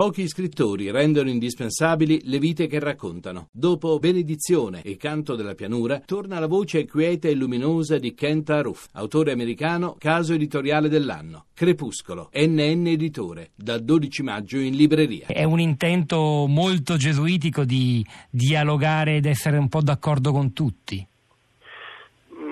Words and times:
Pochi 0.00 0.28
scrittori 0.28 0.90
rendono 0.90 1.28
indispensabili 1.28 2.22
le 2.24 2.38
vite 2.38 2.66
che 2.66 2.78
raccontano. 2.78 3.48
Dopo 3.52 3.98
Benedizione 3.98 4.80
e 4.80 4.96
Canto 4.96 5.34
della 5.34 5.54
pianura, 5.54 6.00
torna 6.02 6.38
la 6.38 6.46
voce 6.46 6.86
quieta 6.86 7.28
e 7.28 7.34
luminosa 7.34 7.98
di 7.98 8.14
Kent 8.14 8.48
Aruf, 8.48 8.86
autore 8.92 9.32
americano, 9.32 9.96
caso 9.98 10.32
editoriale 10.32 10.88
dell'anno. 10.88 11.48
Crepuscolo, 11.52 12.30
NN 12.32 12.86
Editore, 12.86 13.50
dal 13.54 13.84
12 13.84 14.22
maggio 14.22 14.56
in 14.56 14.74
libreria. 14.74 15.26
È 15.26 15.44
un 15.44 15.60
intento 15.60 16.46
molto 16.48 16.96
gesuitico 16.96 17.66
di 17.66 18.02
dialogare 18.30 19.16
ed 19.16 19.26
essere 19.26 19.58
un 19.58 19.68
po' 19.68 19.82
d'accordo 19.82 20.32
con 20.32 20.54
tutti. 20.54 21.06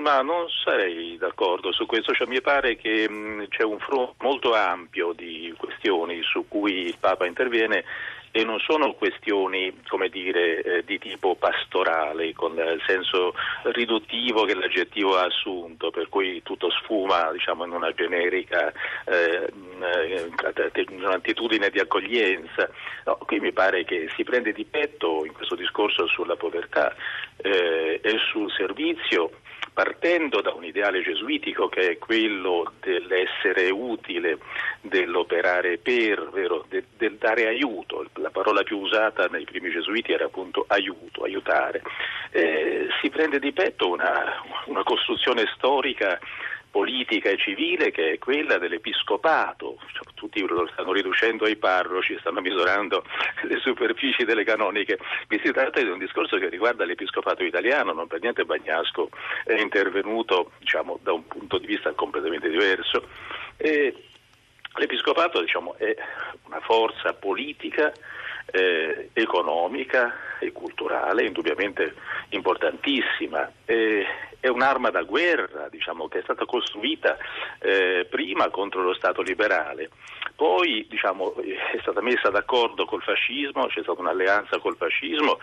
Ma 0.09 0.23
non 0.23 0.47
sarei 0.65 1.19
d'accordo 1.19 1.71
su 1.71 1.85
questo, 1.85 2.15
cioè, 2.15 2.27
mi 2.27 2.41
pare 2.41 2.77
che 2.77 3.07
mh, 3.07 3.49
c'è 3.51 3.63
un 3.63 3.79
fronte 3.79 4.15
molto 4.21 4.55
ampio 4.55 5.13
di 5.13 5.53
questioni 5.55 6.23
su 6.23 6.49
cui 6.49 6.87
il 6.87 6.97
Papa 6.99 7.27
interviene 7.27 7.85
e 8.31 8.43
non 8.43 8.59
sono 8.61 8.95
questioni 8.95 9.71
dire, 10.11 10.63
eh, 10.63 10.85
di 10.87 10.99
tipo 10.99 11.35
pastorale, 11.35 12.33
con 12.33 12.57
il 12.57 12.83
senso 12.87 13.35
riduttivo 13.65 14.45
che 14.45 14.55
l'aggettivo 14.55 15.19
ha 15.19 15.25
assunto, 15.25 15.91
per 15.91 16.09
cui 16.09 16.43
tutto 16.43 16.71
sfuma 16.71 17.30
diciamo, 17.30 17.66
in 17.66 17.73
una 17.73 17.93
generica 17.93 18.73
eh, 19.05 19.52
un'attitudine 20.88 21.69
di 21.69 21.80
accoglienza. 21.80 22.71
No, 23.05 23.16
qui 23.27 23.41
mi 23.41 23.52
pare 23.52 23.85
che 23.85 24.09
si 24.16 24.25
prende 24.25 24.52
di 24.52 24.65
petto 24.65 25.27
in 25.27 25.35
questo 25.35 25.55
discorso 25.55 26.07
sulla 26.07 26.37
povertà 26.37 26.95
eh, 27.37 28.01
e 28.02 28.19
sul 28.30 28.51
servizio 28.52 29.33
partendo 29.78 30.41
da 30.41 30.52
un 30.55 30.64
ideale 30.64 31.02
gesuitico 31.02 31.68
che 31.68 31.91
è 31.91 31.98
quello 31.98 32.73
dell'essere 32.80 33.70
utile, 33.70 34.38
dell'operare 34.80 35.78
per, 35.78 36.30
vero, 36.32 36.64
de, 36.68 36.82
del 36.96 37.14
dare 37.14 37.46
aiuto, 37.46 38.04
la 38.14 38.30
parola 38.30 38.64
più 38.64 38.78
usata 38.78 39.27
nei 39.27 39.45
primi 39.45 39.70
gesuiti 39.70 40.10
era 40.10 40.24
appunto 40.24 40.64
aiuto, 40.66 41.23
aiutare, 41.23 41.82
eh, 42.32 42.88
si 43.01 43.09
prende 43.09 43.38
di 43.38 43.52
petto 43.52 43.88
una, 43.88 44.43
una 44.66 44.82
costruzione 44.82 45.45
storica 45.54 46.18
politica 46.71 47.30
e 47.30 47.37
civile 47.37 47.91
che 47.91 48.13
è 48.13 48.19
quella 48.19 48.59
dell'episcopato, 48.59 49.79
cioè, 49.93 50.13
tutti 50.15 50.41
lo 50.47 50.69
stanno 50.73 50.93
riducendo 50.93 51.45
ai 51.45 51.57
parroci, 51.57 52.16
stanno 52.21 52.41
misurando 52.41 53.05
le 53.43 53.59
superfici 53.59 54.25
delle 54.25 54.45
canoniche, 54.45 54.99
qui 55.27 55.41
si 55.43 55.52
tratta 55.52 55.80
di 55.80 55.88
un 55.88 55.99
discorso 55.99 56.38
che 56.38 56.49
riguarda 56.49 56.85
l'episcopato 56.85 57.43
italiano, 57.43 57.93
non 57.93 58.07
per 58.07 58.21
niente 58.21 58.45
Bagnasco 58.45 59.10
è 59.45 59.60
intervenuto 59.60 60.52
diciamo, 60.59 60.99
da 61.02 61.13
un 61.13 61.27
punto 61.27 61.59
di 61.59 61.66
vista 61.66 61.93
completamente 61.93 62.49
diverso. 62.49 63.09
E 63.57 63.95
l'episcopato 64.77 65.41
diciamo, 65.41 65.75
è 65.77 65.94
una 66.47 66.60
forza 66.60 67.12
politica 67.15 67.93
eh, 68.50 69.10
economica 69.12 70.15
e 70.38 70.53
culturale, 70.53 71.25
indubbiamente 71.25 71.94
importantissima. 72.31 73.50
Eh, 73.65 74.04
è 74.41 74.49
un'arma 74.49 74.91
da 74.91 75.03
guerra 75.03 75.69
diciamo, 75.69 76.06
che 76.09 76.21
è 76.21 76.22
stata 76.22 76.44
costruita 76.44 77.16
eh, 77.59 78.06
prima 78.09 78.49
contro 78.50 78.82
lo 78.82 78.94
Stato 78.94 79.21
liberale, 79.21 79.91
poi 80.37 80.87
diciamo, 80.88 81.34
è 81.37 81.78
stata 81.81 82.00
messa 82.00 82.31
d'accordo 82.31 82.84
col 82.84 83.03
fascismo, 83.03 83.66
c'è 83.66 83.82
stata 83.82 84.00
un'alleanza 84.00 84.59
col 84.59 84.76
fascismo, 84.76 85.38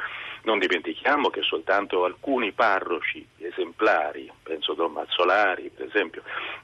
non 0.46 0.60
dimentichiamo 0.60 1.30
che 1.30 1.42
soltanto 1.42 2.06
alcuni 2.06 2.52
parroci 2.52 3.26
esemplari, 3.40 4.32
penso 4.44 4.74
Don 4.74 4.94
Mazzolari 4.94 5.72
per 5.76 5.88
esempio, 5.88 6.22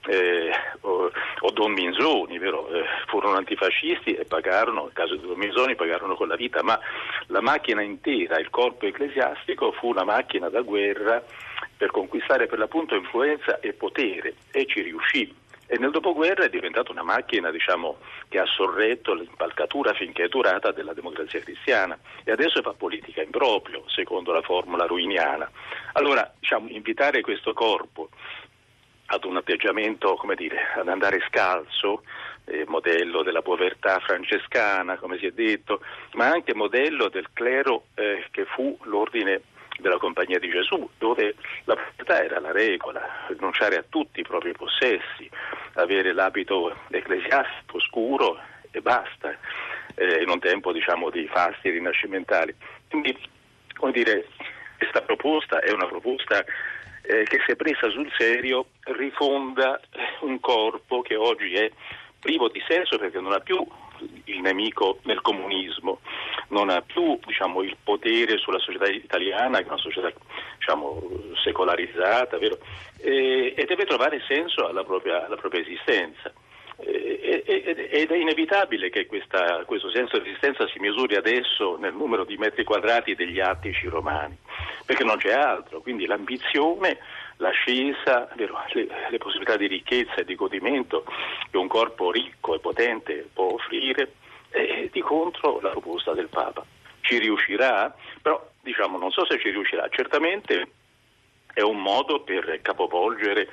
eh, 0.08 0.52
o, 0.82 1.12
o, 1.40 1.52
Don 1.52 1.74
Minzoni, 1.74 2.38
vero, 2.38 2.68
eh, 2.70 2.84
furono 3.08 3.36
antifascisti 3.36 4.14
e 4.14 4.26
pagarono, 4.26 4.84
nel 4.84 4.94
caso 4.94 5.16
di 5.16 5.26
Don 5.26 5.38
Minzoni 5.38 5.76
pagarono 5.76 6.16
con 6.16 6.28
la 6.28 6.36
vita, 6.36 6.64
ma 6.64 6.80
la 7.28 7.42
macchina 7.42 7.82
intera, 7.82 8.40
il 8.40 8.50
corpo 8.50 8.86
ecclesiastico 8.86 9.72
fu 9.72 9.90
una 9.90 10.04
macchina 10.04 10.50
da 10.50 10.62
guerra 10.62 11.24
per 11.76 11.92
conquistare 11.92 12.48
per 12.48 12.60
l'appunto 12.60 12.96
influenza 12.96 13.60
e 13.60 13.74
potere 13.74 14.36
e 14.52 14.66
ci 14.68 14.82
riuscì. 14.82 15.41
E 15.74 15.78
nel 15.78 15.92
dopoguerra 15.92 16.44
è 16.44 16.50
diventata 16.50 16.92
una 16.92 17.02
macchina 17.02 17.50
diciamo, 17.50 18.00
che 18.28 18.40
ha 18.40 18.46
sorretto 18.46 19.14
l'impalcatura 19.14 19.94
finché 19.94 20.26
è 20.26 20.28
durata 20.28 20.74
della 20.74 20.92
democrazia 20.92 21.40
cristiana 21.40 21.98
e 22.26 22.32
adesso 22.34 22.62
fa 22.62 22.74
politica 22.74 23.22
in 23.22 23.30
proprio, 23.30 23.82
secondo 23.88 24.34
la 24.34 24.42
formula 24.42 24.86
ruiniana. 24.86 25.50
Allora, 25.94 26.30
diciamo, 26.38 26.68
invitare 26.68 27.22
questo 27.22 27.54
corpo 27.54 28.10
ad 29.06 29.24
un 29.24 29.38
atteggiamento, 29.38 30.16
come 30.16 30.36
dire, 30.36 30.74
ad 30.76 30.90
andare 30.90 31.24
scalzo, 31.30 32.04
eh, 32.48 32.66
modello 32.68 33.24
della 33.24 33.42
povertà 33.42 33.98
francescana, 34.00 34.98
come 34.98 35.18
si 35.20 35.28
è 35.28 35.32
detto, 35.32 35.80
ma 36.16 36.26
anche 36.26 36.54
modello 36.54 37.08
del 37.08 37.30
clero 37.32 37.86
eh, 37.96 38.26
che 38.32 38.44
fu 38.44 38.78
l'ordine 38.84 39.44
della 39.80 39.98
Compagnia 39.98 40.38
di 40.38 40.50
Gesù, 40.50 40.90
dove 40.98 41.36
la 41.64 41.76
povertà 41.76 42.24
era 42.24 42.40
la 42.40 42.52
regola, 42.52 43.26
rinunciare 43.28 43.78
a 43.78 43.86
tutti 43.88 44.20
i 44.20 44.24
propri 44.24 44.52
possessi, 44.52 45.30
avere 45.74 46.14
l'abito 46.14 46.76
ecclesiastico 46.90 47.80
scuro 47.80 48.40
e 48.72 48.82
basta, 48.82 49.36
eh, 49.96 50.22
in 50.22 50.30
un 50.30 50.40
tempo 50.40 50.72
diciamo, 50.72 51.10
di 51.10 51.28
fasti 51.28 51.70
rinascimentali. 51.70 52.56
Quindi, 52.90 53.18
come 53.76 53.92
dire, 53.92 54.28
questa 54.78 55.02
proposta 55.02 55.60
è 55.60 55.72
una 55.72 55.88
proposta 55.88 56.44
eh, 57.04 57.24
che 57.24 57.42
se 57.46 57.56
presa 57.56 57.90
sul 57.90 58.12
serio 58.18 58.68
rifonda 58.84 59.80
un 60.22 60.40
corpo 60.40 61.02
che 61.02 61.16
oggi 61.16 61.54
è 61.54 61.70
privo 62.20 62.50
di 62.50 62.64
senso 62.68 62.98
perché 62.98 63.20
non 63.20 63.34
ha 63.34 63.40
più 63.40 63.66
il 64.26 64.42
nemico 64.42 65.00
nel 65.04 65.22
comunismo, 65.22 66.00
non 66.50 66.70
ha 66.70 66.82
più 66.82 67.20
diciamo, 67.26 67.62
il 67.62 67.76
potere 67.84 68.38
sulla 68.38 68.60
società 68.60 68.88
italiana, 68.88 69.60
che 69.60 69.66
è 69.66 69.68
una 69.68 69.78
società 69.78 70.12
diciamo, 70.58 71.02
secolarizzata, 71.44 72.38
e, 72.38 73.54
e, 73.56 73.66
deve 73.66 73.86
trovare 73.86 74.22
senso 74.28 74.68
alla 74.68 74.84
propria, 74.84 75.26
alla 75.26 75.36
propria 75.36 75.62
esistenza. 75.62 76.32
ed 76.84 78.10
è 78.10 78.16
inevitabile 78.16 78.90
che 78.90 79.06
questa, 79.06 79.64
questo 79.66 79.92
senso 79.92 80.18
di 80.18 80.30
esistenza 80.30 80.68
si 80.68 80.80
misuri 80.80 81.16
adesso 81.16 81.78
nel 81.78 81.94
numero 81.94 82.24
di 82.24 82.38
metri 82.38 82.64
quadrati 82.64 83.14
degli 83.14 83.40
attici 83.40 83.88
romani, 83.88 84.36
perché 84.86 85.04
non 85.04 85.18
c'è 85.18 85.32
altro, 85.32 85.82
quindi 85.82 86.06
l'ambizione, 86.06 86.98
l'ascesa, 87.38 88.30
le, 88.36 88.50
le 89.10 89.18
possibilità 89.18 89.58
di 89.58 89.68
ricchezza 89.68 90.16
e 90.16 90.26
di 90.26 90.36
godimento 90.36 91.06
che 91.50 91.58
un 91.58 91.68
corpo 91.68 92.12
ricco 92.12 92.56
e 92.56 92.60
potente 92.60 93.28
può 93.34 93.54
offrire, 93.54 94.14
e 94.52 94.90
di 94.92 95.02
contro 95.02 95.60
la 95.62 95.70
proposta 95.70 96.14
del 96.14 96.28
Papa. 96.28 96.64
Ci 97.02 97.18
riuscirà? 97.18 97.94
Però 98.22 98.50
diciamo, 98.62 98.98
non 98.98 99.12
so 99.12 99.26
se 99.26 99.40
ci 99.40 99.50
riuscirà, 99.50 99.88
certamente 99.90 100.68
è 101.54 101.62
un 101.62 101.82
modo 101.82 102.22
per 102.22 102.60
capovolgere 102.62 103.48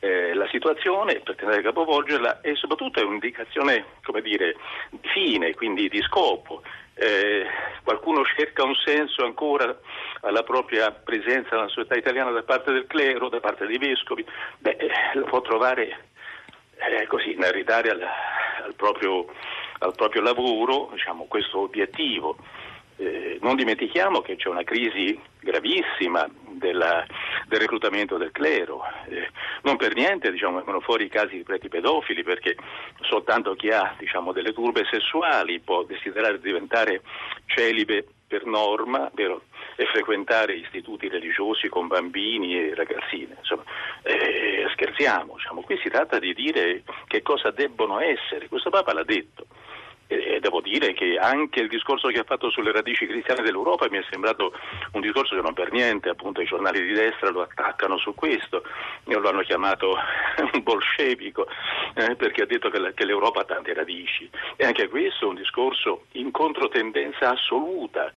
eh, 0.00 0.34
la 0.34 0.46
situazione, 0.48 1.20
per 1.20 1.36
tentare 1.36 1.58
di 1.58 1.64
capovolgerla 1.64 2.40
e 2.40 2.54
soprattutto 2.54 3.00
è 3.00 3.04
un'indicazione, 3.04 3.84
come 4.02 4.20
dire, 4.20 4.56
di 4.90 5.08
fine, 5.08 5.54
quindi 5.54 5.88
di 5.88 6.00
scopo. 6.02 6.62
Eh, 6.94 7.44
qualcuno 7.82 8.24
cerca 8.24 8.64
un 8.64 8.74
senso 8.74 9.24
ancora 9.24 9.78
alla 10.22 10.42
propria 10.42 10.90
presenza 10.90 11.56
nella 11.56 11.68
società 11.68 11.94
italiana 11.94 12.30
da 12.30 12.42
parte 12.42 12.72
del 12.72 12.86
clero, 12.86 13.28
da 13.28 13.40
parte 13.40 13.66
dei 13.66 13.78
vescovi, 13.78 14.24
beh, 14.58 14.76
eh, 14.78 14.90
lo 15.14 15.24
può 15.24 15.40
trovare 15.42 16.08
eh, 16.76 17.06
così, 17.06 17.34
nel 17.34 17.52
ridare 17.52 17.90
al, 17.90 18.02
al 18.02 18.74
proprio 18.74 19.26
al 19.78 19.94
proprio 19.94 20.22
lavoro 20.22 20.90
diciamo, 20.92 21.24
questo 21.26 21.60
obiettivo. 21.60 22.36
Eh, 22.98 23.38
non 23.42 23.56
dimentichiamo 23.56 24.22
che 24.22 24.36
c'è 24.36 24.48
una 24.48 24.64
crisi 24.64 25.18
gravissima 25.40 26.26
della, 26.48 27.04
del 27.46 27.60
reclutamento 27.60 28.16
del 28.16 28.32
clero, 28.32 28.82
eh, 29.08 29.30
non 29.62 29.76
per 29.76 29.94
niente 29.94 30.30
diciamo, 30.30 30.56
vengono 30.56 30.80
fuori 30.80 31.04
i 31.04 31.08
casi 31.08 31.36
di 31.36 31.42
preti 31.42 31.68
pedofili 31.68 32.22
perché 32.22 32.56
soltanto 33.02 33.54
chi 33.54 33.70
ha 33.70 33.94
diciamo, 33.98 34.32
delle 34.32 34.52
turbe 34.52 34.86
sessuali 34.90 35.60
può 35.60 35.84
desiderare 35.84 36.40
diventare 36.40 37.02
celibe 37.46 38.04
per 38.26 38.44
norma 38.44 39.10
vero? 39.14 39.42
e 39.76 39.84
frequentare 39.86 40.54
istituti 40.54 41.08
religiosi 41.08 41.68
con 41.68 41.86
bambini 41.86 42.58
e 42.58 42.74
ragazzine. 42.74 43.36
Insomma, 43.38 43.62
eh, 44.02 44.66
scherziamo, 44.72 45.34
diciamo. 45.34 45.60
qui 45.60 45.78
si 45.82 45.90
tratta 45.90 46.18
di 46.18 46.32
dire 46.32 46.82
che 47.06 47.20
cosa 47.22 47.50
debbono 47.50 48.00
essere, 48.00 48.48
questo 48.48 48.70
Papa 48.70 48.94
l'ha 48.94 49.04
detto. 49.04 49.45
Devo 50.46 50.60
dire 50.60 50.92
che 50.92 51.18
anche 51.18 51.58
il 51.58 51.66
discorso 51.66 52.06
che 52.06 52.20
ha 52.20 52.24
fatto 52.24 52.50
sulle 52.50 52.70
radici 52.70 53.04
cristiane 53.04 53.42
dell'Europa 53.42 53.88
mi 53.90 53.98
è 53.98 54.04
sembrato 54.08 54.52
un 54.92 55.00
discorso 55.00 55.34
che 55.34 55.42
non 55.42 55.54
per 55.54 55.72
niente, 55.72 56.08
appunto 56.08 56.40
i 56.40 56.44
giornali 56.44 56.86
di 56.86 56.92
destra 56.92 57.30
lo 57.30 57.42
attaccano 57.42 57.98
su 57.98 58.14
questo, 58.14 58.62
lo 59.06 59.28
hanno 59.28 59.40
chiamato 59.40 59.96
un 60.54 60.62
bolscevico 60.62 61.48
eh, 61.94 62.14
perché 62.14 62.42
ha 62.42 62.46
detto 62.46 62.70
che, 62.70 62.78
la, 62.78 62.92
che, 62.92 63.04
l'Europa 63.04 63.40
ha 63.40 63.44
tante 63.44 63.74
radici. 63.74 64.30
E 64.54 64.64
anche 64.64 64.86
questo 64.86 65.24
è 65.24 65.28
un 65.28 65.34
discorso 65.34 66.04
in 66.12 66.30
controtendenza 66.30 67.32
assoluta 67.32 68.14